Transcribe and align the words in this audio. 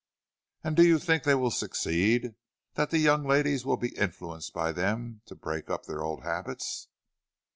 "And 0.63 0.75
do 0.75 0.83
you 0.83 0.97
think 0.97 1.21
they 1.25 1.35
will 1.35 1.51
succeed? 1.51 2.33
That 2.73 2.89
the 2.89 2.97
young 2.97 3.23
ladies 3.23 3.67
will 3.67 3.77
be 3.77 3.95
influenced 3.95 4.51
by 4.51 4.71
them 4.71 5.21
to 5.27 5.35
break 5.35 5.69
up 5.69 5.85
their 5.85 6.01
old 6.03 6.23
habits?" 6.23 6.87